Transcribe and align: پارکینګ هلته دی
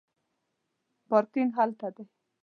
پارکینګ 1.07 1.51
هلته 1.57 1.87
دی 1.95 2.03